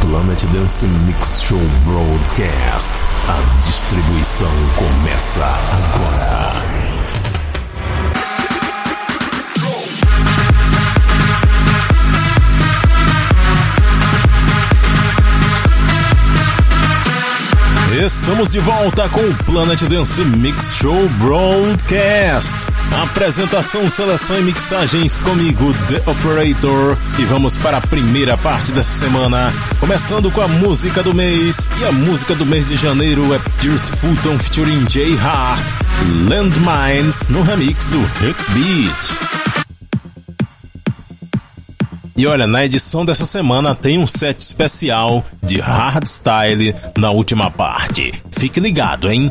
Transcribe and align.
Planet 0.00 0.44
Dance 0.52 0.86
Mix 1.06 1.42
Show 1.42 1.60
Broadcast. 1.84 3.02
A 3.28 3.64
distribuição 3.64 4.50
começa 4.76 5.44
agora. 5.44 6.52
Estamos 18.04 18.50
de 18.50 18.60
volta 18.60 19.08
com 19.08 19.20
o 19.20 19.34
Planet 19.44 19.82
Dance 19.82 20.24
Mix 20.24 20.76
Show 20.76 21.08
Broadcast. 21.20 22.77
Apresentação, 22.92 23.88
seleção 23.88 24.38
e 24.38 24.42
mixagens 24.42 25.20
comigo, 25.20 25.72
The 25.88 26.10
Operator. 26.10 26.96
E 27.18 27.24
vamos 27.24 27.56
para 27.56 27.76
a 27.76 27.80
primeira 27.80 28.36
parte 28.36 28.72
dessa 28.72 29.06
semana, 29.06 29.52
começando 29.78 30.30
com 30.30 30.40
a 30.40 30.48
música 30.48 31.02
do 31.02 31.14
mês. 31.14 31.68
E 31.80 31.84
a 31.84 31.92
música 31.92 32.34
do 32.34 32.46
mês 32.46 32.68
de 32.68 32.76
janeiro 32.76 33.34
é 33.34 33.38
Pierce 33.60 33.90
Fulton 33.92 34.38
featuring 34.38 34.86
Jay 34.88 35.16
Hart, 35.18 35.64
Landmines, 36.28 37.28
no 37.28 37.42
remix 37.42 37.86
do 37.86 38.00
Hit 38.20 38.38
Beat. 38.52 39.38
E 42.16 42.26
olha, 42.26 42.48
na 42.48 42.64
edição 42.64 43.04
dessa 43.04 43.24
semana 43.24 43.76
tem 43.76 43.96
um 43.96 44.06
set 44.06 44.40
especial 44.40 45.24
de 45.40 45.60
hardstyle 45.60 46.74
na 46.96 47.12
última 47.12 47.48
parte. 47.48 48.12
Fique 48.32 48.58
ligado, 48.58 49.08
hein? 49.08 49.30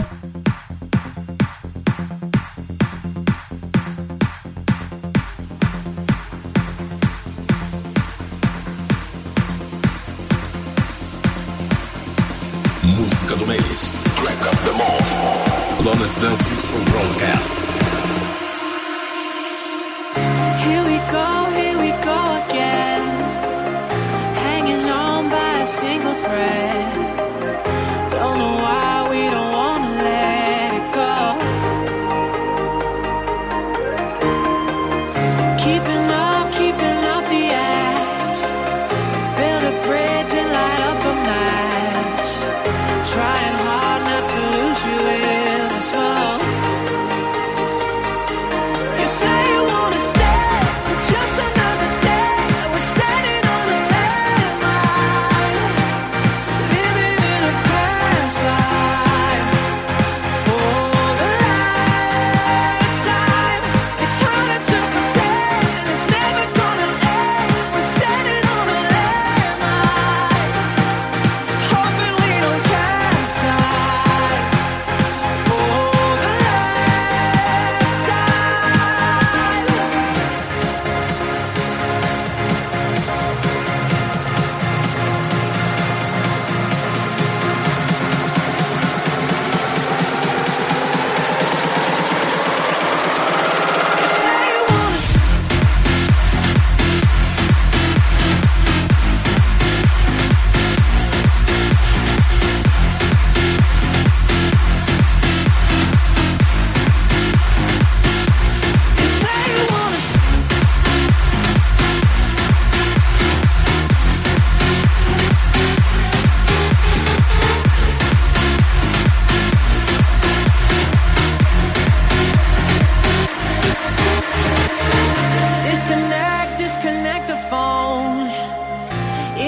podcasts. 17.37 17.76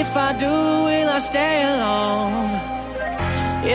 If 0.00 0.16
I 0.16 0.32
do, 0.32 0.46
will 0.46 1.08
I 1.10 1.18
stay 1.18 1.62
alone? 1.74 2.52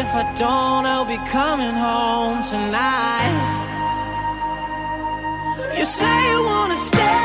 If 0.01 0.09
I 0.21 0.23
don't, 0.35 0.85
I'll 0.87 1.05
be 1.05 1.19
coming 1.29 1.75
home 1.87 2.41
tonight. 2.41 3.35
You 5.77 5.85
say 5.85 6.31
you 6.31 6.43
wanna 6.43 6.77
stay. 6.77 7.24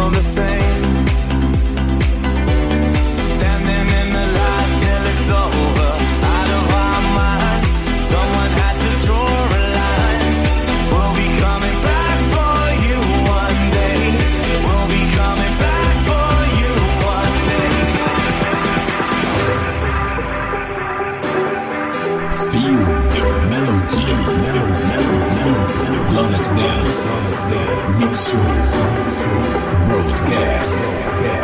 next. 30.61 31.40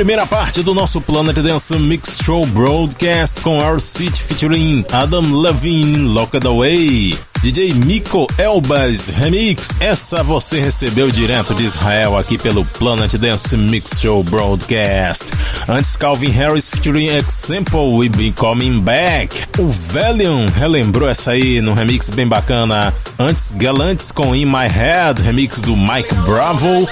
Primeira 0.00 0.24
parte 0.24 0.62
do 0.62 0.72
nosso 0.72 0.98
Planet 0.98 1.36
Dance 1.40 1.74
Mix 1.76 2.20
Show 2.24 2.46
Broadcast 2.46 3.42
com 3.42 3.58
Our 3.58 3.78
City 3.78 4.22
featuring 4.22 4.82
Adam 4.90 5.42
Levine 5.42 5.98
Locked 6.14 6.46
Away. 6.46 7.14
DJ 7.42 7.74
Miko 7.74 8.26
Elbas 8.38 9.10
Remix. 9.10 9.78
Essa 9.78 10.22
você 10.22 10.58
recebeu 10.58 11.10
direto 11.10 11.54
de 11.54 11.64
Israel 11.64 12.16
aqui 12.16 12.38
pelo 12.38 12.64
Planet 12.64 13.12
Dance 13.16 13.54
Mix 13.58 14.00
Show 14.00 14.24
Broadcast. 14.24 15.32
Antes, 15.68 15.96
Calvin 15.96 16.30
Harris 16.30 16.70
featuring 16.70 17.08
Example 17.08 17.98
We 17.98 18.08
Be 18.08 18.32
Coming 18.32 18.80
Back. 18.80 19.36
O 19.58 19.68
Valium 19.68 20.46
relembrou 20.46 21.10
essa 21.10 21.32
aí 21.32 21.60
no 21.60 21.74
remix 21.74 22.08
bem 22.08 22.26
bacana. 22.26 22.94
Antes, 23.18 23.52
Galantes 23.54 24.10
com 24.10 24.34
In 24.34 24.46
My 24.46 24.66
Head, 24.66 25.22
remix 25.22 25.60
do 25.60 25.76
Mike 25.76 26.14
Bravo. 26.24 26.88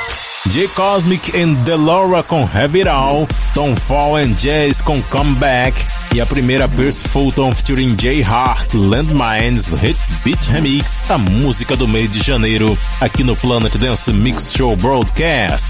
J 0.51 0.67
Cosmic 0.69 1.37
and 1.37 1.53
Delora 1.65 2.23
com 2.23 2.49
Heavy 2.53 2.79
It 2.79 2.89
All, 2.89 3.29
Tom 3.53 3.77
Fall 3.77 4.17
and 4.17 4.33
Jazz 4.33 4.81
com 4.81 5.01
Comeback 5.03 5.85
e 6.15 6.21
a 6.21 6.27
primeira 6.27 6.67
Pierce 6.67 7.07
Fulton 7.07 7.53
featuring 7.53 7.95
J 7.95 8.23
Hart, 8.23 8.73
Landmines 8.73 9.69
Hit 9.69 9.99
Beat 10.25 10.47
Remix, 10.47 11.11
a 11.11 11.19
música 11.19 11.77
do 11.77 11.87
mês 11.87 12.11
de 12.11 12.21
janeiro, 12.21 12.79
aqui 13.01 13.23
no 13.23 13.37
Planet 13.37 13.77
Dance 13.77 14.11
Mix 14.11 14.55
Show 14.57 14.75
Broadcast. 14.77 15.69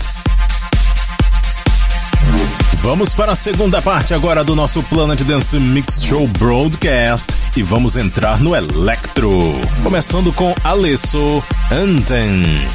Vamos 2.76 3.12
para 3.12 3.32
a 3.32 3.36
segunda 3.36 3.82
parte 3.82 4.14
agora 4.14 4.44
do 4.44 4.54
nosso 4.54 4.82
Planet 4.84 5.20
Dance 5.22 5.58
Mix 5.58 6.04
Show 6.04 6.28
Broadcast 6.28 7.32
e 7.56 7.62
vamos 7.64 7.96
entrar 7.96 8.40
no 8.40 8.54
Electro, 8.54 9.54
começando 9.82 10.32
com 10.32 10.54
Alesso 10.62 11.42
Anten. 11.72 12.66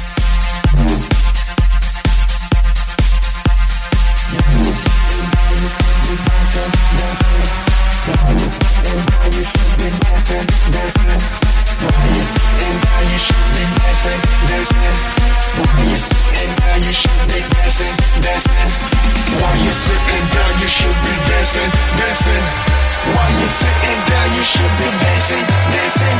should 24.44 24.74
be 24.76 24.88
dancing, 25.00 25.44
dancing. 25.72 26.18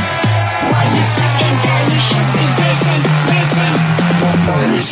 While 0.71 0.89
you're 0.95 1.11
sitting 1.15 1.55
you 1.93 1.99
should 1.99 2.29
be 2.33 2.45
dancing, 2.57 3.01
dancing. 3.29 3.75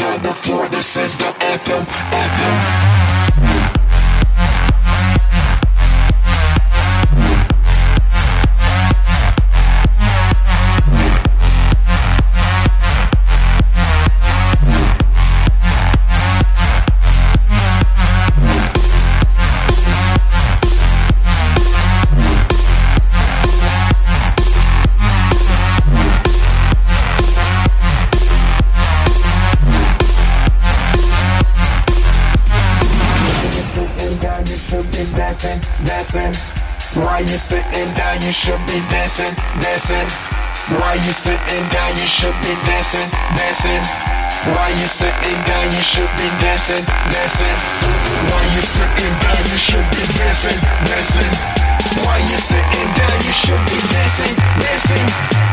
On 0.06 0.22
the 0.22 0.34
floor, 0.34 0.68
this 0.70 0.98
is 0.98 1.18
the 1.18 1.26
anthem, 1.26 1.86
anthem. 2.12 3.23
Dancing, 35.34 35.86
dancing. 35.86 36.34
Why 37.02 37.20
you 37.20 37.38
sitting 37.38 37.90
down, 37.98 38.22
you 38.22 38.32
should 38.32 38.60
be 38.68 38.78
dancing, 38.92 39.34
dancing. 39.62 40.08
Why 40.78 40.94
you 40.94 41.14
sitting 41.14 41.66
down, 41.70 41.92
you 41.98 42.06
should 42.06 42.36
be 42.42 42.54
dancing, 42.66 43.10
dancing. 43.36 43.82
Why 44.54 44.70
you 44.70 44.88
sitting 44.88 45.40
down, 45.48 45.66
you 45.74 45.82
should 45.82 46.12
be 46.18 46.28
dancing, 46.42 46.86
dancing. 46.86 47.58
Why 48.30 48.44
you 48.54 48.62
sitting 48.62 49.14
down, 49.22 49.42
you 49.50 49.58
should 49.58 49.88
be 49.90 50.04
dancing, 50.18 50.60
dancing. 50.86 51.32
Why 52.06 52.18
you 52.20 52.38
sitting 52.38 52.90
down, 52.94 53.18
you 53.26 53.34
should 53.34 53.64
be 53.66 53.80
dancing, 53.90 54.36
dancing. 54.62 55.53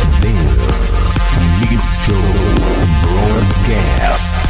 is 0.35 0.95
Mixo 1.59 2.17
Broadcast. 3.03 4.47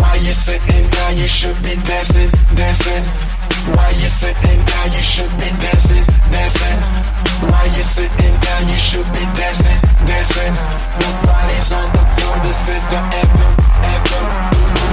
Why 0.00 0.16
you 0.16 0.32
sitting 0.32 0.90
down, 0.90 1.16
you 1.16 1.28
should 1.28 1.56
be 1.62 1.76
dancing, 1.84 2.30
dancing. 2.56 3.04
Why 3.74 3.90
you 3.90 4.08
sitting 4.08 4.63
down? 4.84 4.96
You 4.96 5.02
should 5.02 5.30
be 5.38 5.48
dancing, 5.60 6.04
dancing. 6.30 6.78
Why 7.48 7.64
you 7.76 7.82
sitting 7.82 8.34
down? 8.40 8.62
You 8.68 8.78
should 8.78 9.06
be 9.12 9.24
dancing, 9.36 9.78
dancing. 10.06 10.52
Nobody's 11.00 11.72
on 11.72 11.88
the 11.92 12.04
floor. 12.16 12.36
This 12.42 12.68
is 12.68 12.84
the 12.88 12.98
anthem, 12.98 13.52
anthem. 13.82 14.24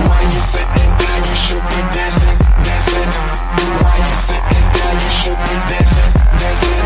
Why 0.08 0.22
you 0.24 0.42
sitting 0.42 0.92
down? 1.00 1.20
You 1.28 1.36
should 1.36 1.66
be 1.72 1.82
dancing, 1.96 2.38
dancing. 2.64 3.10
Why 3.84 3.98
you 3.98 4.16
sitting 4.16 4.68
down? 4.76 4.94
You 5.04 5.12
should 5.20 5.40
be 5.48 5.56
dancing, 5.72 6.12
dancing. 6.40 6.84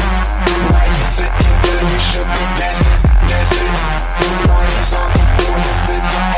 Why 0.74 0.86
you 0.86 1.06
sitting 1.06 1.58
down? 1.66 1.84
You 1.94 2.00
should 2.10 2.30
be 2.36 2.44
dancing, 2.58 3.00
dancing. 3.30 3.72
Nobody's 4.22 4.92
on 4.94 5.10
the 5.14 5.26
floor. 5.36 5.56
This 5.66 5.84
is 5.90 6.04
the 6.04 6.20
anthem. 6.22 6.35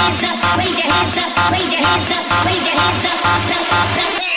hands 0.00 0.22
up, 0.24 0.56
raise 0.56 0.78
your 0.78 0.90
hands 0.90 1.16
up, 1.18 1.52
raise 1.52 1.72
your 1.72 1.82
hands 1.82 2.10
up, 2.10 2.46
raise 2.46 2.66
your 2.66 2.76
hands 2.80 3.04
up, 3.04 3.20
up, 3.20 3.50
up, 3.50 3.72
up, 3.72 4.24
up. 4.24 4.29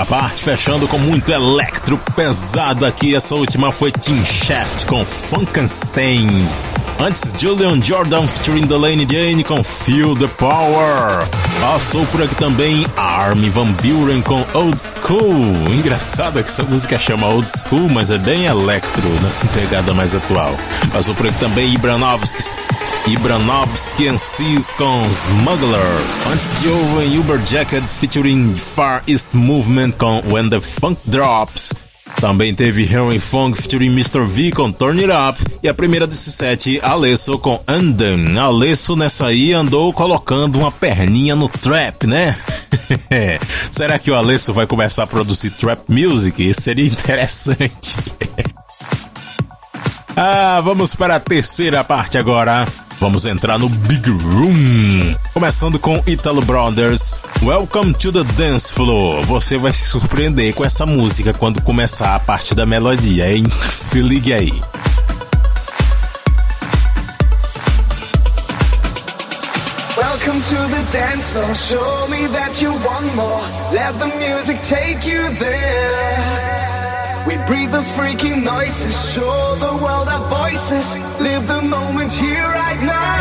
Segunda 0.00 0.06
parte, 0.06 0.42
fechando 0.42 0.88
com 0.88 0.98
muito 0.98 1.30
electro 1.30 1.98
pesado 2.16 2.86
aqui. 2.86 3.14
Essa 3.14 3.34
última 3.34 3.70
foi 3.70 3.92
Team 3.92 4.24
Shaft 4.24 4.86
com 4.86 5.04
Funkenstein. 5.04 6.48
Antes, 6.98 7.34
Julian 7.38 7.82
Jordan 7.82 8.26
featuring 8.26 8.66
Delaney 8.66 9.06
Jane 9.10 9.44
com 9.44 9.62
Feel 9.62 10.16
the 10.16 10.26
Power. 10.26 11.26
Passou 11.60 12.06
por 12.06 12.22
aqui 12.22 12.34
também 12.34 12.86
Armin 12.96 13.50
Van 13.50 13.72
Buren 13.72 14.22
com 14.22 14.44
Old 14.54 14.80
School. 14.80 15.70
Engraçado 15.70 16.38
é 16.38 16.42
que 16.42 16.48
essa 16.48 16.62
música 16.62 16.98
chama 16.98 17.26
Old 17.26 17.50
School, 17.50 17.88
mas 17.90 18.10
é 18.10 18.16
bem 18.16 18.46
electro, 18.46 19.08
nessa 19.22 19.46
pegada 19.48 19.92
mais 19.92 20.14
atual. 20.14 20.56
Passou 20.92 21.14
por 21.14 21.26
aqui 21.26 21.38
também 21.38 21.74
Ibranovski 21.74 22.50
Ibranovski 23.06 24.08
and 24.08 24.16
Seas 24.16 24.72
com 24.72 25.02
Smuggler. 25.06 25.80
Antes 26.32 26.60
de 26.60 26.68
ouvir 26.68 27.18
Uber 27.18 27.40
Jacket 27.46 27.84
featuring 27.84 28.54
Far 28.56 29.02
East 29.06 29.28
Movement 29.32 29.92
com 29.98 30.22
When 30.30 30.48
the 30.48 30.60
Funk 30.60 31.00
Drops. 31.06 31.72
Também 32.20 32.54
teve 32.54 32.84
Henry 32.84 33.18
Fong 33.18 33.56
featuring 33.56 33.88
Mr. 33.88 34.24
V 34.26 34.52
com 34.52 34.70
Turn 34.70 35.00
It 35.00 35.10
Up. 35.10 35.38
E 35.62 35.68
a 35.68 35.74
primeira 35.74 36.06
desse 36.06 36.30
set, 36.30 36.78
Alesso 36.82 37.38
com 37.38 37.62
Andan. 37.66 38.38
Alesso 38.38 38.94
nessa 38.94 39.26
aí 39.26 39.52
andou 39.52 39.92
colocando 39.92 40.58
uma 40.58 40.70
perninha 40.70 41.34
no 41.34 41.48
trap, 41.48 42.06
né? 42.06 42.36
Será 43.70 43.98
que 43.98 44.10
o 44.10 44.14
Alesso 44.14 44.52
vai 44.52 44.66
começar 44.66 45.04
a 45.04 45.06
produzir 45.06 45.50
trap 45.50 45.82
music? 45.88 46.46
Isso 46.46 46.62
seria 46.62 46.86
interessante. 46.86 47.96
ah, 50.16 50.60
vamos 50.62 50.94
para 50.94 51.16
a 51.16 51.20
terceira 51.20 51.82
parte 51.84 52.18
agora. 52.18 52.66
Vamos 53.00 53.24
entrar 53.24 53.58
no 53.58 53.68
Big 53.68 54.10
Room. 54.10 55.14
Começando 55.32 55.78
com 55.78 56.02
Italo 56.06 56.42
Brothers. 56.42 57.14
Welcome 57.42 57.94
to 57.94 58.12
the 58.12 58.24
Dance 58.34 58.70
Floor. 58.70 59.24
Você 59.24 59.56
vai 59.56 59.72
se 59.72 59.88
surpreender 59.88 60.52
com 60.54 60.64
essa 60.64 60.84
música 60.84 61.32
quando 61.32 61.62
começar 61.62 62.14
a 62.14 62.18
parte 62.18 62.54
da 62.54 62.66
melodia, 62.66 63.32
hein? 63.34 63.44
Se 63.70 64.02
ligue 64.02 64.34
aí. 64.34 64.52
Welcome 69.96 70.40
to 70.42 70.56
the 70.68 70.82
dance 70.92 71.32
floor. 71.32 71.54
Show 71.54 72.08
me 72.08 72.26
that 72.28 72.60
you 72.60 72.72
want 72.84 73.14
more. 73.14 73.42
Let 73.72 73.98
the 73.98 74.06
music 74.18 74.60
take 74.62 75.06
you 75.06 75.34
there. 75.36 76.79
We 77.26 77.36
breathe 77.46 77.70
those 77.72 77.90
freaking 77.90 78.44
noises. 78.44 78.94
Show 79.12 79.56
the 79.56 79.76
world 79.82 80.08
our 80.08 80.24
voices. 80.28 80.98
Live 81.20 81.46
the 81.46 81.62
moment 81.62 82.12
here 82.12 82.48
right 82.62 82.80
now. 82.82 83.20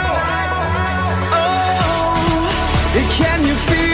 Oh, 1.31 2.91
can 3.17 3.45
you 3.45 3.55
feel 3.55 3.88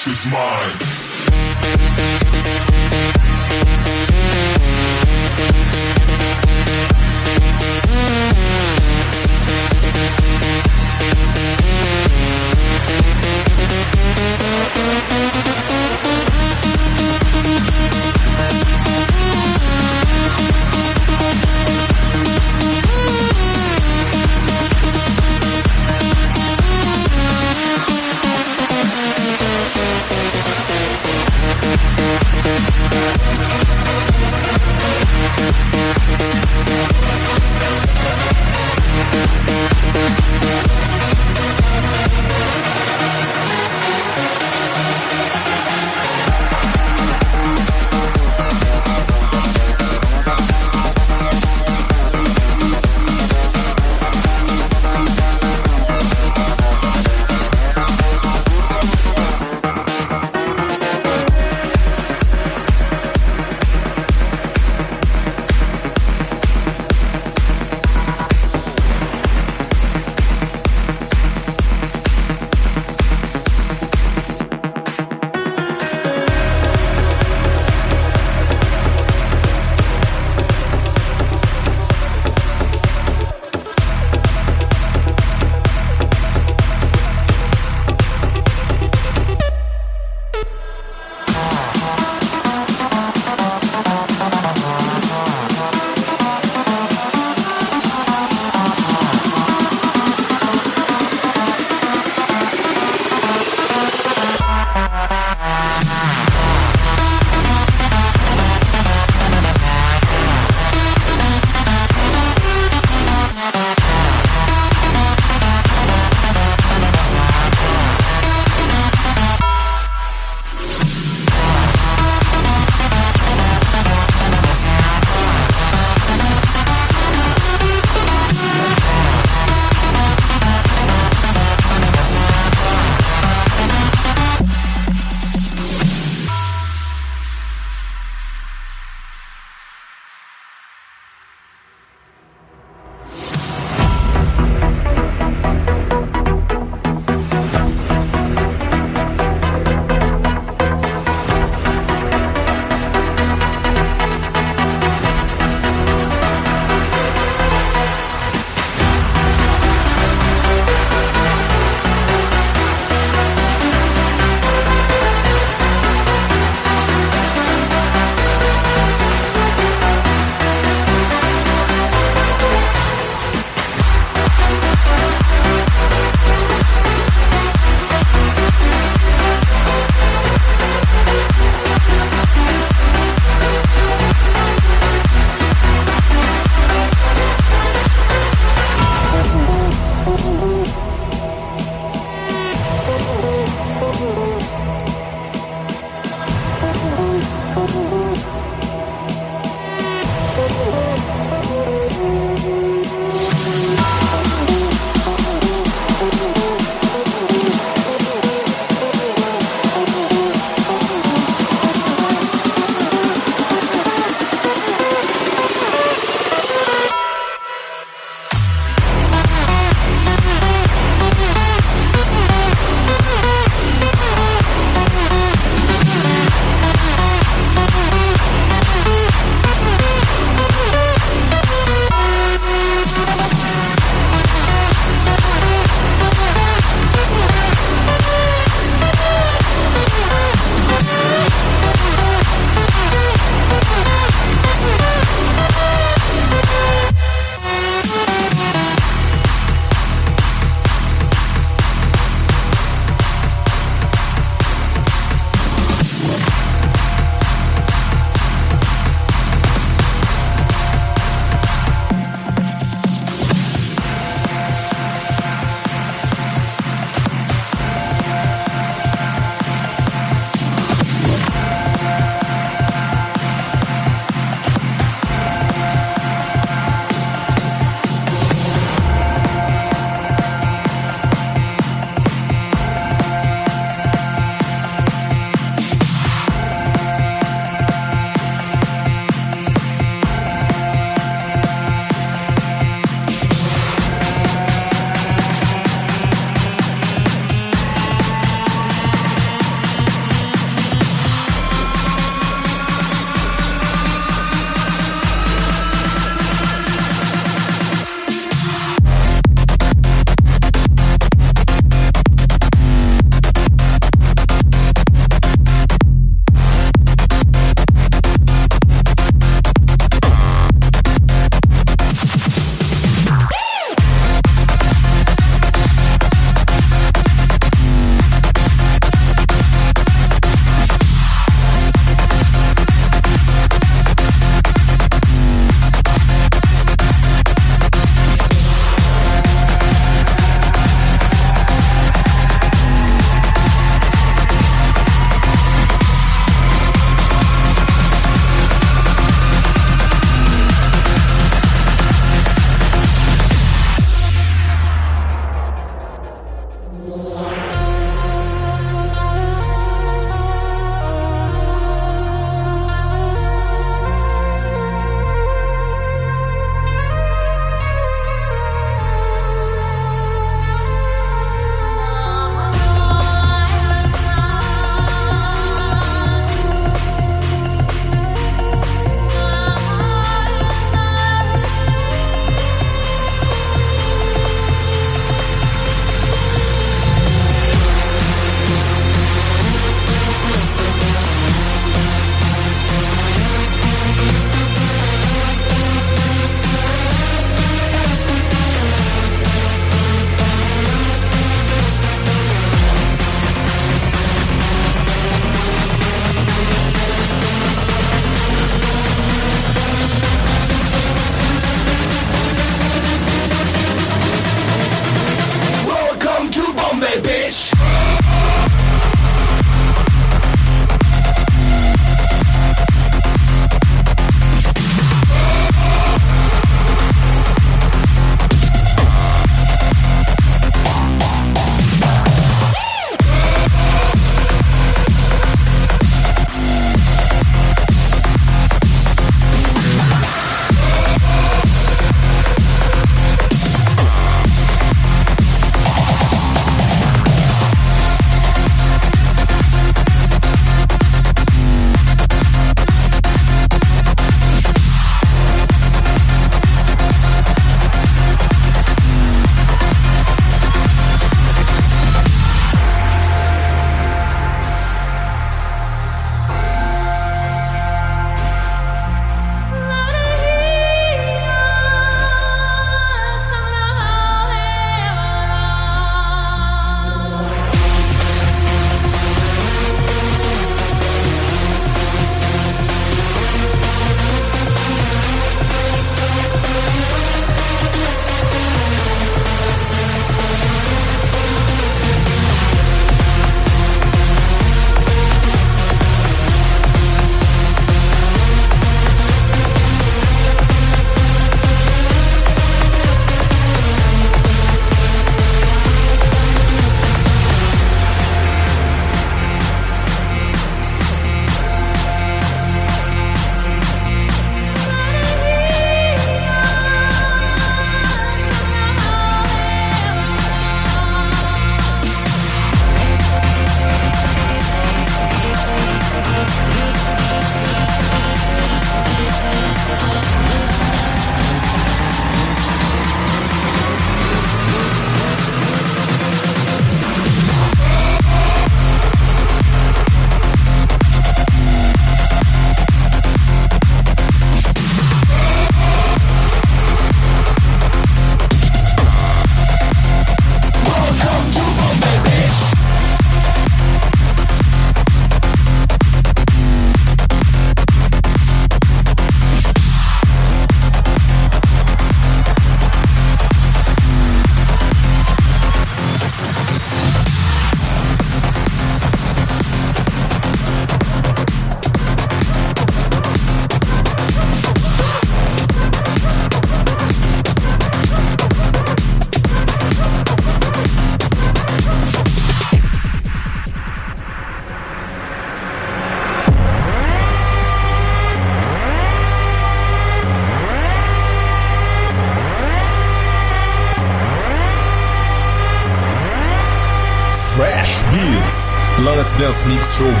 Dance 599.21 599.45
Mix 599.45 599.77
Show 599.77 600.00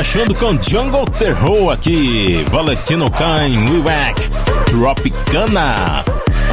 fechando 0.00 0.34
com 0.34 0.58
Jungle 0.62 1.04
Terror 1.18 1.72
aqui. 1.72 2.42
Valentino 2.50 3.10
Kane, 3.10 3.70
Wiwak, 3.70 4.30
Tropicana. 4.64 6.02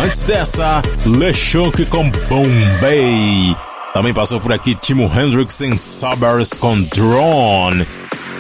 Antes 0.04 0.22
dessa, 0.24 0.82
LeChonk 1.06 1.86
com 1.86 2.10
Bombay. 2.28 3.56
Também 3.94 4.14
passou 4.14 4.42
por 4.42 4.52
aqui 4.52 4.76
Timo 4.76 5.06
Hendrix 5.06 5.62
em 5.62 5.78
Suburbs 5.78 6.56
com 6.56 6.82
Drone. 6.82 7.88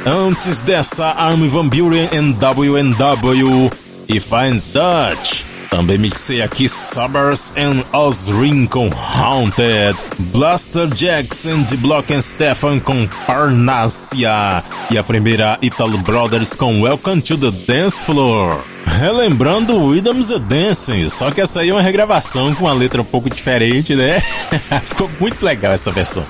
Antes 0.05 0.59
dessa, 0.59 1.05
Armin 1.05 1.47
Van 1.47 1.69
Buren 1.69 2.09
em 2.11 2.33
WNW 2.33 3.71
e 4.09 4.19
Fine 4.19 4.61
Dutch. 4.73 5.46
Também 5.69 5.97
mixei 5.97 6.41
aqui 6.41 6.67
Suburbs 6.69 7.53
and 7.57 7.83
Ozrin 7.95 8.65
com 8.65 8.89
Haunted, 8.89 9.97
Blaster 10.17 10.87
Jackson 10.87 11.63
de 11.63 11.75
Block 11.75 12.13
and 12.13 12.21
Stefan 12.21 12.79
com 12.79 13.07
Parnassia 13.25 14.63
e 14.89 14.97
a 14.97 15.03
primeira 15.03 15.57
Italo 15.61 15.97
Brothers 15.97 16.55
com 16.55 16.81
Welcome 16.81 17.21
to 17.21 17.37
the 17.37 17.51
Dance 17.51 18.01
Floor. 18.01 18.59
Relembrando 18.85 19.91
Rhythms 19.91 20.29
the 20.29 20.39
Dancing, 20.39 21.09
só 21.09 21.29
que 21.29 21.41
essa 21.41 21.59
aí 21.59 21.69
é 21.69 21.73
uma 21.73 21.81
regravação 21.81 22.55
com 22.55 22.65
uma 22.65 22.73
letra 22.73 23.01
um 23.01 23.05
pouco 23.05 23.29
diferente, 23.29 23.93
né? 23.95 24.21
Ficou 24.85 25.09
muito 25.19 25.45
legal 25.45 25.73
essa 25.73 25.91
versão. 25.91 26.25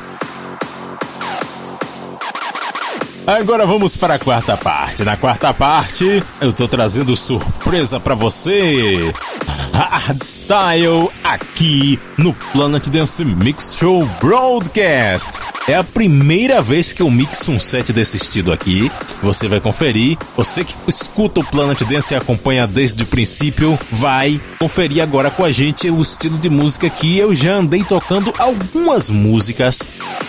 Agora 3.28 3.66
vamos 3.66 3.98
para 3.98 4.14
a 4.14 4.20
quarta 4.20 4.56
parte. 4.56 5.04
Na 5.04 5.18
quarta 5.18 5.54
parte, 5.54 6.24
eu 6.40 6.54
tô 6.54 6.66
trazendo 6.66 7.14
surpresa 7.14 8.00
para 8.00 8.16
você. 8.16 9.14
Hardstyle 9.74 11.10
aqui 11.22 12.00
no 12.18 12.32
Planet 12.34 12.88
Dance 12.88 13.26
Mix 13.26 13.76
Show 13.78 14.06
Broadcast. 14.22 15.32
É 15.68 15.76
a 15.76 15.84
primeira 15.84 16.62
vez 16.62 16.94
que 16.94 17.02
eu 17.02 17.12
mixo 17.12 17.52
um 17.52 17.60
set 17.60 17.92
desse 17.92 18.16
estilo 18.16 18.54
aqui. 18.54 18.90
Você 19.22 19.50
vai 19.50 19.60
conferir. 19.60 20.18
Você 20.38 20.64
que 20.64 20.74
escuta 20.88 21.42
o 21.42 21.44
Planet 21.44 21.82
Dance 21.82 22.14
e 22.14 22.18
acompanha 22.18 22.66
desde 22.66 23.04
o 23.04 23.06
princípio, 23.06 23.78
vai 23.92 24.40
conferir 24.58 25.04
agora 25.04 25.30
com 25.30 25.44
a 25.44 25.52
gente 25.52 25.90
o 25.90 26.02
estilo 26.02 26.38
de 26.38 26.50
música 26.50 26.90
que 26.90 27.18
eu 27.18 27.36
já 27.36 27.56
andei 27.56 27.84
tocando 27.84 28.34
algumas 28.38 29.10
músicas 29.10 29.82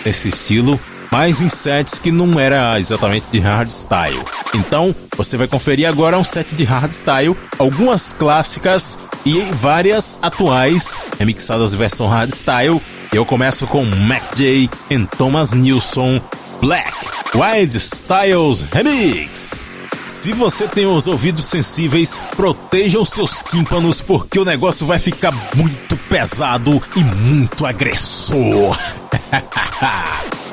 desse 0.03 0.27
estilo 0.27 0.77
mas 1.11 1.41
em 1.41 1.49
sets 1.49 1.99
que 1.99 2.11
não 2.11 2.39
era 2.39 2.77
exatamente 2.79 3.25
de 3.31 3.39
hardstyle. 3.39 4.19
Então, 4.53 4.95
você 5.15 5.37
vai 5.37 5.47
conferir 5.47 5.87
agora 5.87 6.17
um 6.17 6.23
set 6.23 6.55
de 6.55 6.63
hardstyle, 6.63 7.35
algumas 7.57 8.13
clássicas 8.13 8.97
e 9.25 9.39
várias 9.53 10.19
atuais, 10.21 10.95
remixadas 11.17 11.73
em 11.73 11.77
versão 11.77 12.07
hardstyle. 12.07 12.81
Eu 13.11 13.25
começo 13.25 13.65
com 13.67 13.83
Mac 13.85 14.35
J 14.35 14.69
e 14.89 14.99
Thomas 15.17 15.51
Nilsson, 15.51 16.21
Black 16.61 16.93
Wild 17.35 17.77
Styles 17.77 18.65
Remix. 18.71 19.67
Se 20.07 20.33
você 20.33 20.67
tem 20.67 20.87
os 20.87 21.07
ouvidos 21.07 21.45
sensíveis, 21.45 22.19
proteja 22.35 22.99
os 22.99 23.09
seus 23.09 23.43
tímpanos 23.47 24.01
porque 24.01 24.39
o 24.39 24.45
negócio 24.45 24.85
vai 24.85 24.97
ficar 24.97 25.31
muito 25.53 25.95
pesado 26.09 26.81
e 26.95 27.03
muito 27.03 27.65
agressor. 27.65 28.75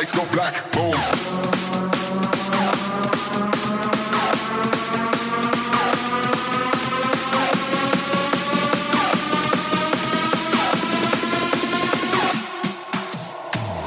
lights 0.00 0.12
go 0.16 0.24
black, 0.32 0.54
boom. 0.72 0.94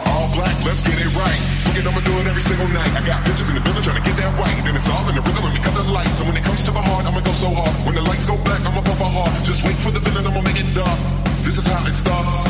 All 0.05 0.29
black, 0.37 0.53
let's 0.61 0.85
get 0.85 1.01
it 1.01 1.09
right. 1.17 1.41
Forget 1.65 1.87
I'ma 1.87 2.01
do 2.01 2.13
it 2.21 2.27
every 2.27 2.41
single 2.41 2.67
night. 2.67 2.93
I 2.93 3.01
got 3.07 3.25
bitches 3.25 3.49
in 3.49 3.55
the 3.55 3.61
building 3.61 3.81
trying 3.81 3.97
to 3.97 4.03
get 4.03 4.15
that 4.17 4.29
right. 4.37 4.53
Then 4.63 4.75
it's 4.75 4.87
all 4.89 5.09
in 5.09 5.15
the 5.15 5.21
rhythm 5.21 5.41
when 5.41 5.53
we 5.53 5.59
cut 5.65 5.73
the 5.73 5.81
lights. 5.81 6.19
And 6.19 6.29
when 6.29 6.37
it 6.37 6.43
comes 6.43 6.61
to 6.65 6.71
my 6.71 6.83
heart, 6.83 7.07
I'ma 7.07 7.21
go 7.21 7.33
so 7.33 7.49
hard. 7.49 7.73
When 7.87 7.95
the 7.95 8.03
lights 8.03 8.27
go 8.27 8.37
black, 8.45 8.61
I'ma 8.61 8.83
pump 8.83 8.99
my 8.99 9.09
heart. 9.09 9.33
Just 9.43 9.65
wait 9.65 9.77
for 9.77 9.89
the 9.89 9.99
villain, 9.99 10.27
I'ma 10.27 10.41
make 10.41 10.61
it 10.61 10.69
dark. 10.75 10.99
This 11.41 11.57
is 11.57 11.65
how 11.65 11.81
it 11.89 11.95
starts. 11.95 12.45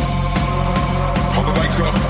All 1.32 1.44
the 1.48 1.56
lights 1.56 1.80
go, 1.80 2.03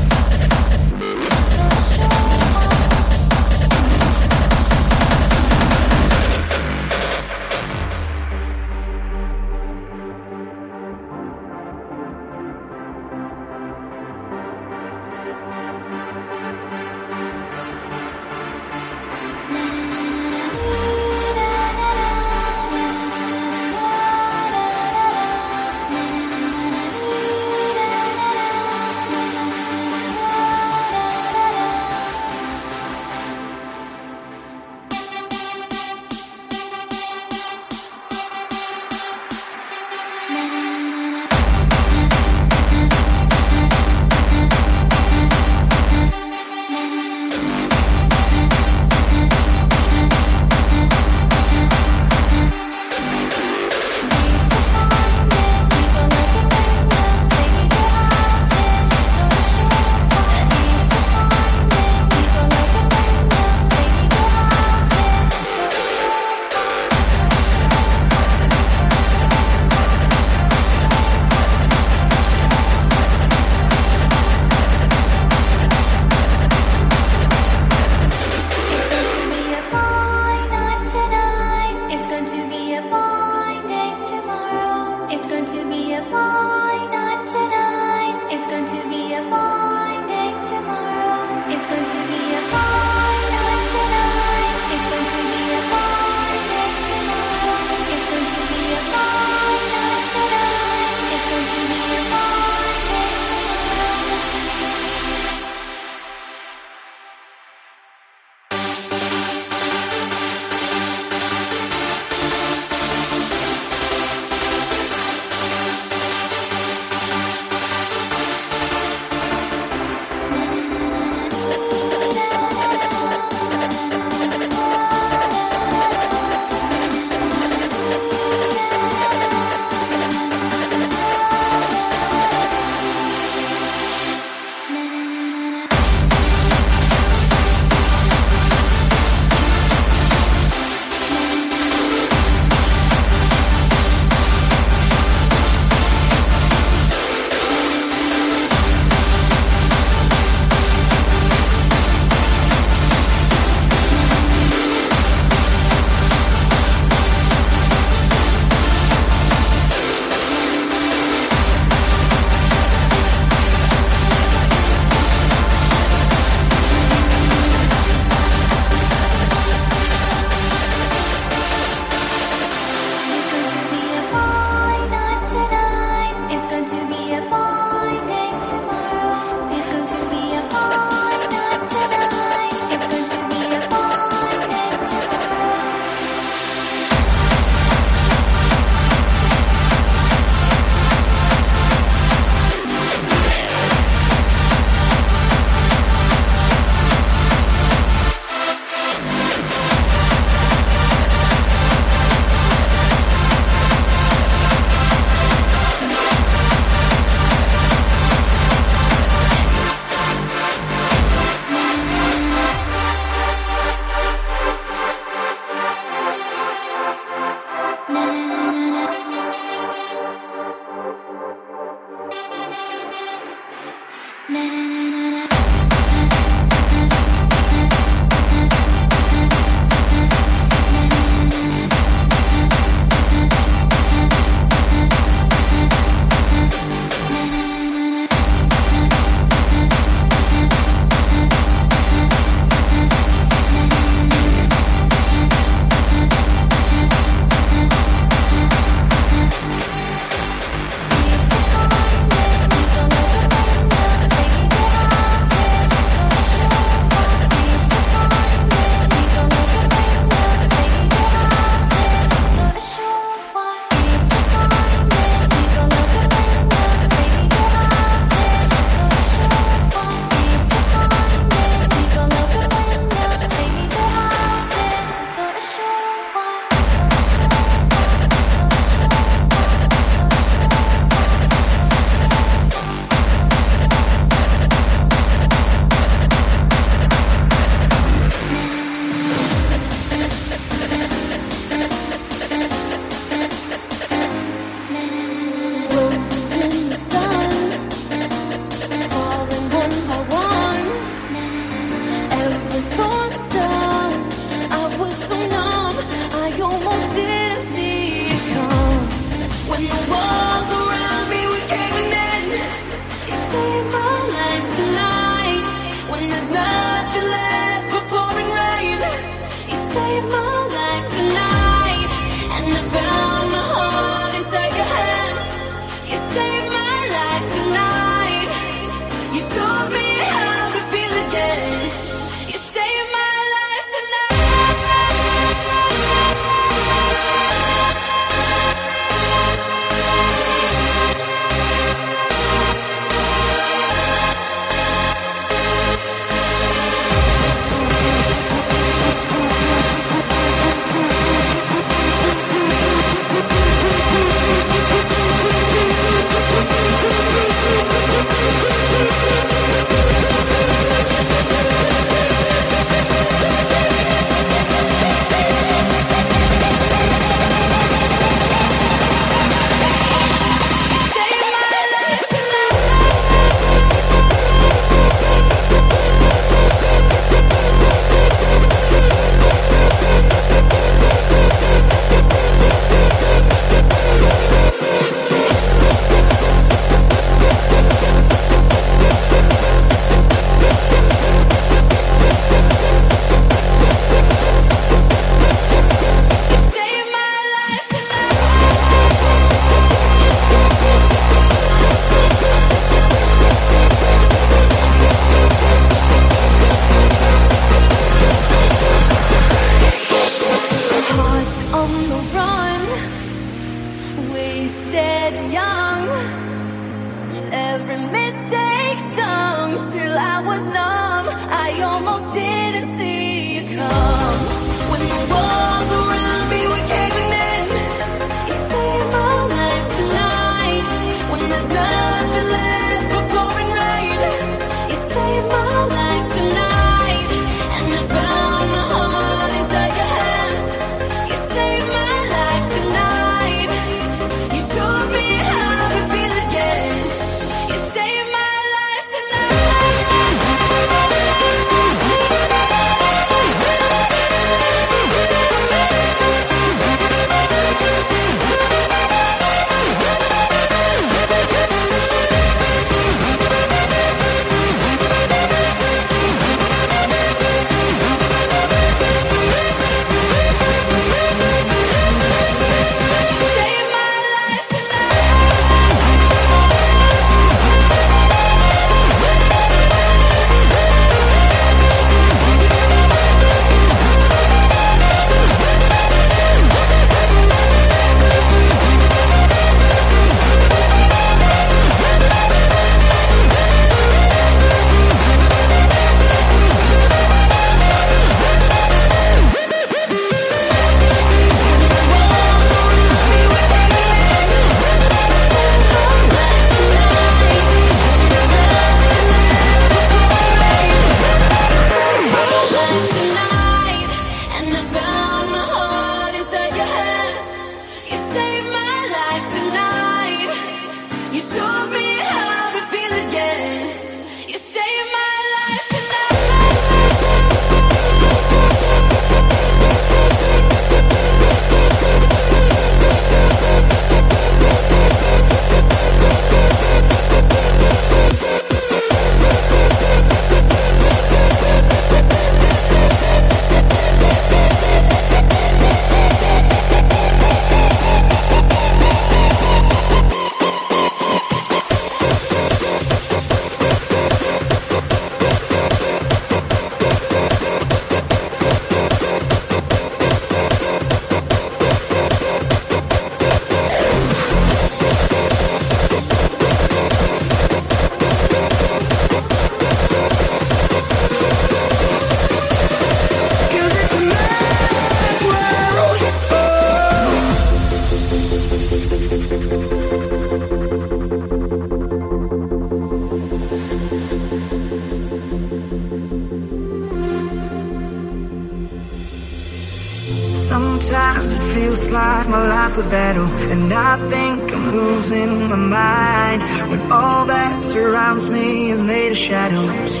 a 592.78 592.82
battle, 592.90 593.26
and 593.50 593.72
I 593.72 593.96
think 594.08 594.52
I'm 594.52 594.70
losing 594.70 595.48
my 595.48 595.56
mind 595.56 596.42
when 596.70 596.80
all 596.92 597.26
that 597.26 597.60
surrounds 597.62 598.28
me 598.30 598.70
is 598.70 598.82
made 598.82 599.10
of 599.10 599.16
shadows. 599.16 600.00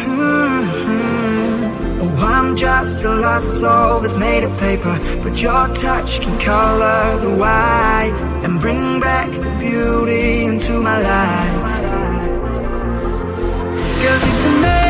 Mm-hmm. 0.00 1.20
Oh, 2.02 2.16
I'm 2.34 2.56
just 2.56 3.04
a 3.04 3.14
lost 3.14 3.60
soul 3.60 4.00
that's 4.00 4.18
made 4.18 4.42
of 4.42 4.58
paper, 4.58 4.98
but 5.22 5.40
your 5.40 5.68
touch 5.74 6.20
can 6.20 6.38
color 6.40 7.18
the 7.20 7.36
white 7.36 8.18
and 8.44 8.60
bring 8.60 8.98
back 9.00 9.30
the 9.30 9.50
beauty 9.60 10.46
into 10.46 10.80
my 10.80 10.98
life. 11.00 11.82
Cause 14.02 14.22
it's 14.28 14.44
amazing. 14.46 14.89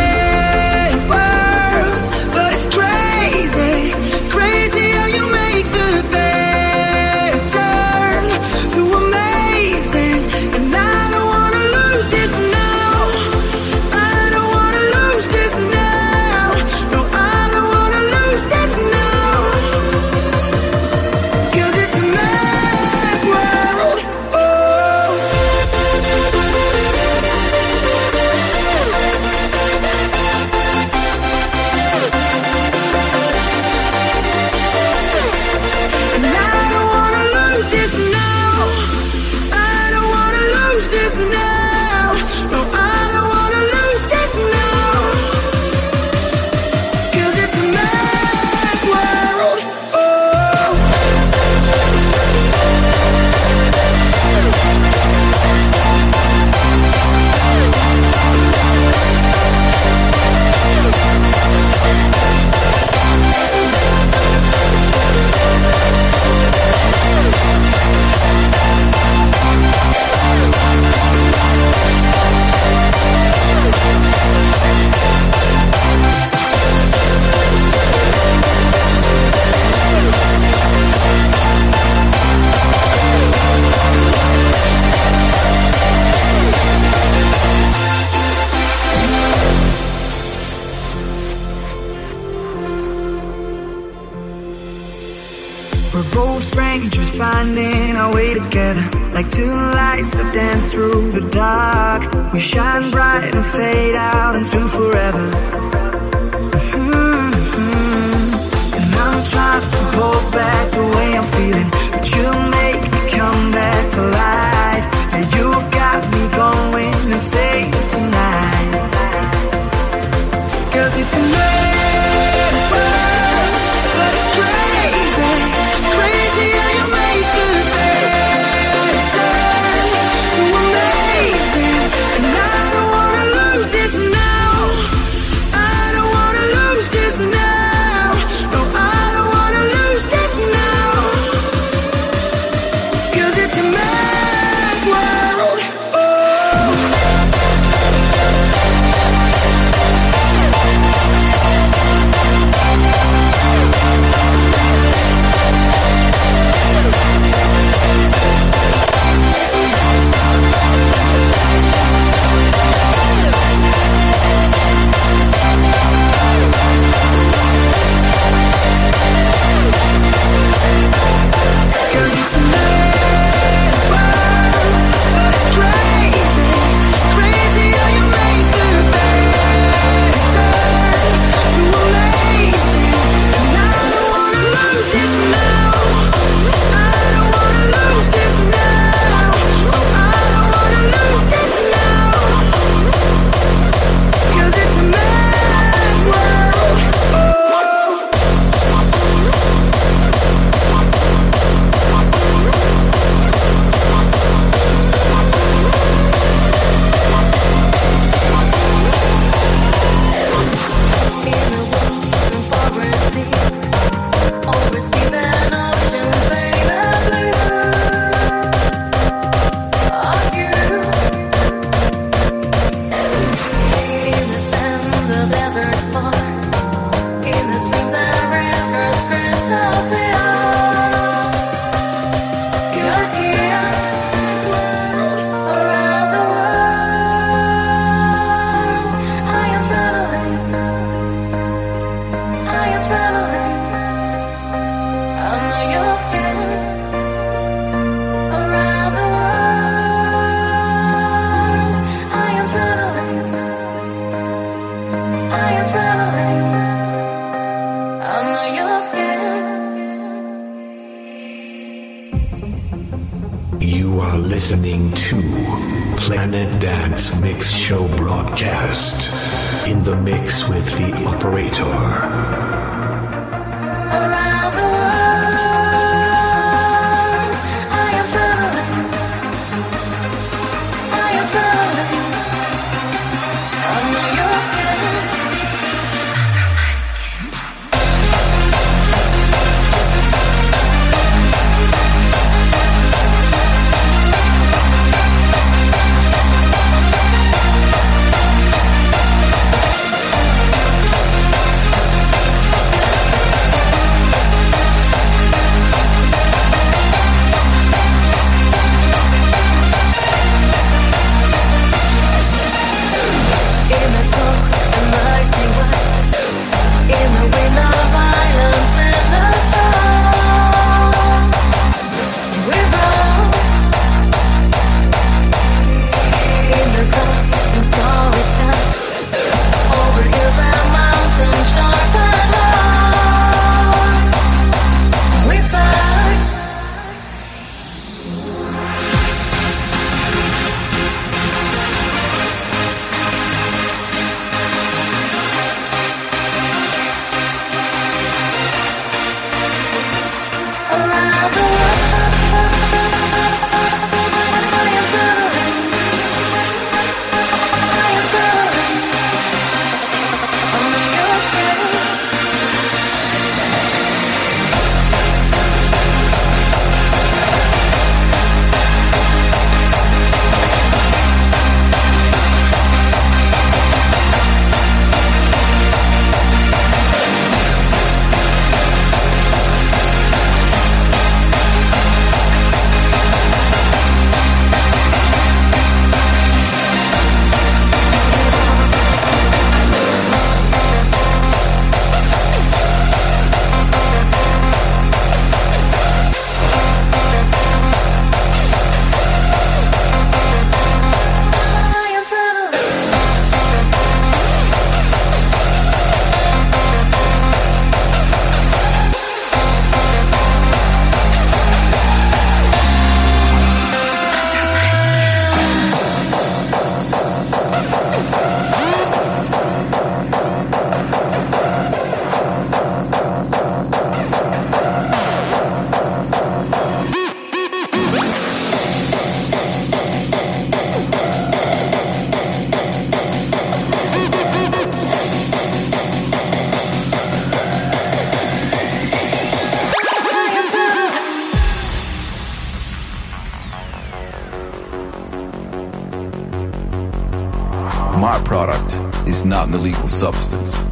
Substance. 450.00 450.64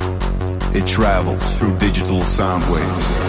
It 0.74 0.86
travels 0.86 1.58
through 1.58 1.76
digital 1.76 2.22
sound 2.22 2.64
waves. 2.72 3.27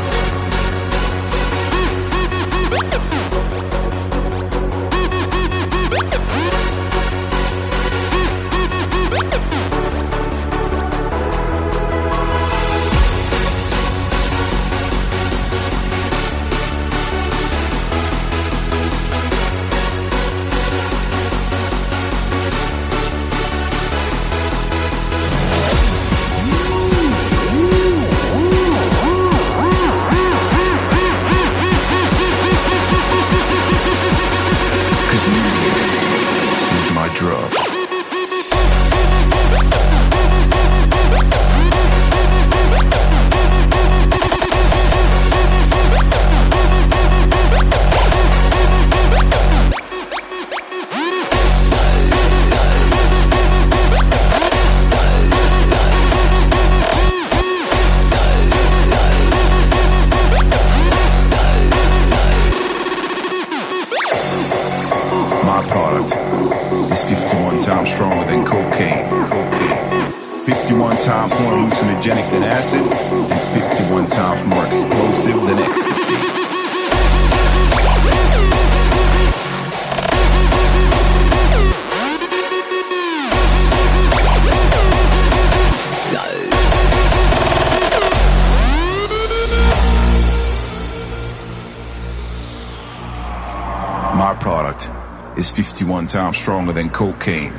Stronger 96.69 96.81
than 96.81 96.89
cocaine, 96.89 97.53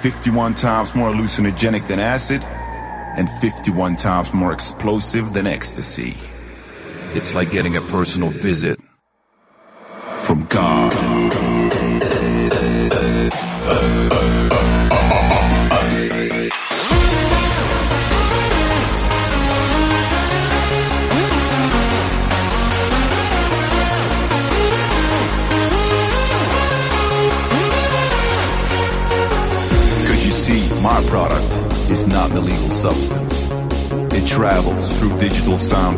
51 0.00 0.54
times 0.54 0.94
more 0.94 1.10
hallucinogenic 1.10 1.86
than 1.86 1.98
acid, 1.98 2.42
and 3.16 3.28
51 3.40 3.96
times 3.96 4.32
more 4.32 4.52
explosive 4.52 5.32
than 5.32 5.46
ecstasy. 5.46 6.14
It's 7.16 7.34
like 7.34 7.50
getting 7.50 7.76
a 7.76 7.80
personal 7.80 8.28
visit 8.28 8.77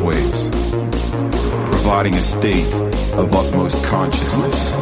waves, 0.01 0.49
providing 1.71 2.15
a 2.15 2.23
state 2.23 2.73
of 3.15 3.35
utmost 3.35 3.85
consciousness. 3.85 4.77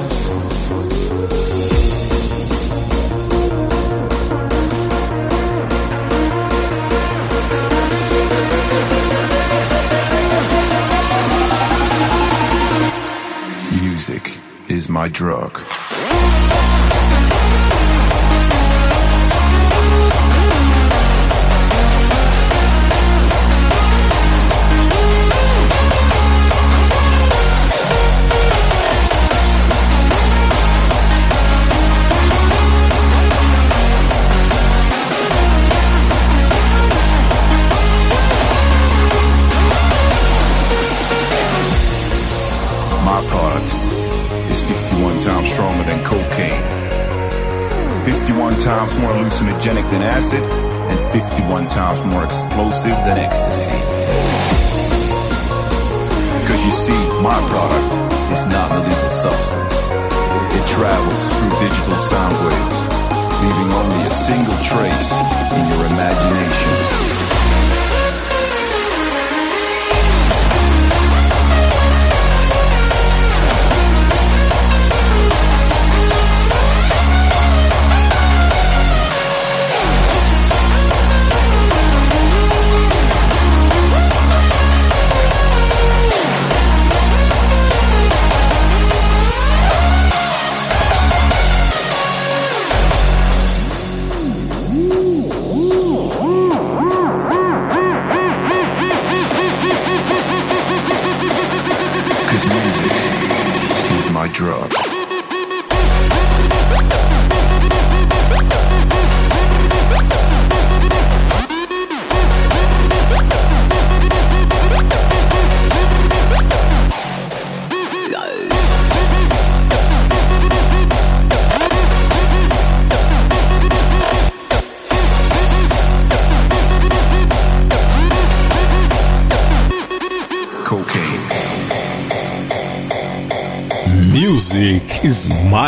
Music 13.82 14.38
is 14.68 14.88
my 14.88 15.08
drug. 15.08 15.60
51 48.48 48.64
times 48.64 48.94
more 49.00 49.12
hallucinogenic 49.12 49.90
than 49.90 50.00
acid, 50.00 50.42
and 50.88 50.98
51 51.12 51.68
times 51.68 52.00
more 52.06 52.24
explosive 52.24 52.96
than 53.04 53.18
ecstasy. 53.18 53.76
Because 56.40 56.64
you 56.64 56.72
see, 56.72 56.96
my 57.20 57.36
product 57.52 57.92
is 58.32 58.46
not 58.46 58.72
an 58.72 58.86
illegal 58.86 59.10
substance. 59.10 59.84
It 60.56 60.64
travels 60.64 61.28
through 61.28 61.60
digital 61.60 62.00
sound 62.00 62.32
waves, 62.48 62.78
leaving 63.44 63.70
only 63.76 64.00
a 64.06 64.10
single 64.10 64.56
trace 64.64 65.12
in 65.52 65.68
your 65.68 65.84
imagination. 65.92 67.17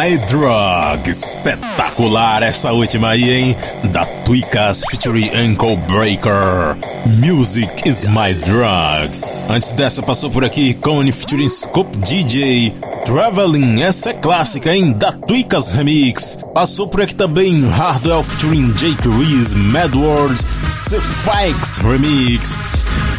My 0.00 0.16
drug. 0.16 1.10
Espetacular 1.10 2.42
essa 2.42 2.72
última 2.72 3.10
aí, 3.10 3.30
hein? 3.30 3.56
Da 3.92 4.06
Tweakers 4.06 4.82
featuring 4.90 5.28
Ankle 5.34 5.76
Breaker. 5.76 6.76
Music 7.04 7.70
is 7.86 8.04
my 8.04 8.32
drug. 8.32 9.10
Antes 9.50 9.72
dessa, 9.72 10.02
passou 10.02 10.30
por 10.30 10.42
aqui 10.42 10.72
Cone 10.72 11.12
featuring 11.12 11.48
Scope 11.48 11.98
DJ. 11.98 12.72
Traveling, 13.04 13.82
essa 13.82 14.10
é 14.10 14.14
clássica, 14.14 14.74
hein? 14.74 14.92
Da 14.92 15.12
Tweakas 15.12 15.70
Remix. 15.70 16.38
Passou 16.54 16.88
por 16.88 17.02
aqui 17.02 17.14
também 17.14 17.68
Hardwell 17.68 18.22
featuring 18.22 18.72
Jake 18.72 19.06
Reese, 19.06 19.54
Mad 19.54 19.94
World, 19.94 20.40
Cephix 20.70 21.76
Remix. 21.78 22.62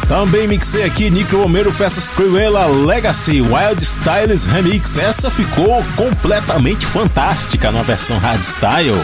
Também 0.08 0.46
mixei 0.46 0.84
aqui 0.84 1.10
Nick 1.10 1.34
Romero 1.34 1.70
vs 1.70 2.10
Cruella 2.10 2.66
Legacy 2.66 3.40
Wild 3.40 3.82
Styles 3.82 4.44
Remix. 4.44 4.98
Essa 4.98 5.30
ficou 5.30 5.82
completamente 5.96 6.84
fantástica 6.84 7.70
na 7.70 7.82
versão 7.82 8.18
hardstyle. 8.18 9.00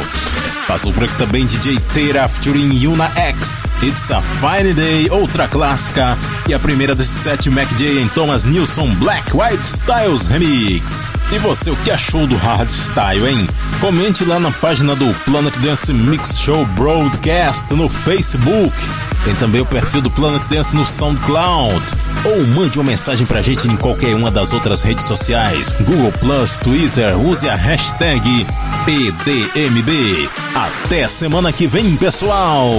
Passou 0.69 0.93
por 0.93 1.05
aqui 1.05 1.17
também 1.17 1.47
DJ 1.47 1.79
Teira 1.95 2.29
featuring 2.29 2.75
Yuna 2.75 3.11
X. 3.17 3.65
It's 3.83 4.11
a 4.11 4.21
Fine 4.21 4.75
Day, 4.75 5.09
outra 5.11 5.49
clássica. 5.49 6.19
E 6.47 6.53
a 6.53 6.59
primeira 6.59 6.95
desse 6.95 7.23
set, 7.23 7.49
Mac 7.49 7.69
J 7.75 8.03
em 8.03 8.09
Thomas 8.09 8.45
Nilsson 8.45 8.95
Black 8.97 9.35
Wild 9.35 9.65
Styles 9.65 10.27
Remix. 10.27 11.09
E 11.33 11.39
você, 11.39 11.71
o 11.71 11.77
que 11.77 11.91
achou 11.91 12.27
do 12.27 12.37
hardstyle, 12.37 13.27
hein? 13.27 13.49
Comente 13.81 14.27
lá 14.27 14.39
na 14.39 14.51
página 14.51 14.95
do 14.95 15.13
Planet 15.25 15.57
Dance 15.57 15.91
Mix 15.91 16.39
Show 16.39 16.67
Broadcast 16.67 17.73
no 17.75 17.89
Facebook. 17.89 18.77
Tem 19.25 19.35
também 19.35 19.61
o 19.61 19.67
perfil 19.67 20.01
do 20.01 20.11
Planet 20.11 20.43
Dance 20.49 20.75
no 20.75 20.85
SoundCloud. 20.85 21.83
Ou 22.25 22.47
mande 22.49 22.79
uma 22.79 22.91
mensagem 22.91 23.27
pra 23.27 23.43
gente 23.43 23.69
em 23.69 23.77
qualquer 23.77 24.15
uma 24.15 24.31
das 24.31 24.53
outras 24.53 24.83
redes 24.83 25.05
sociais: 25.07 25.75
Google 25.81 26.13
Plus, 26.13 26.59
Twitter, 26.59 27.19
use 27.19 27.49
a 27.49 27.55
hashtag 27.55 28.47
PDMB. 28.85 30.29
Até 30.55 31.09
semana 31.09 31.53
que 31.53 31.67
vem, 31.67 31.97
pessoal! 31.97 32.73